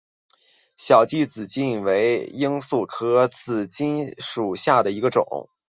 [0.77, 5.47] 小距紫堇为罂粟科紫堇属下的一个种。